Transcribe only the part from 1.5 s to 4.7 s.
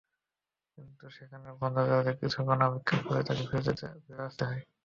বন্ধ দরজায় কিছুক্ষণ অপেক্ষা করে তাঁকে ফিরে আসতে হয়।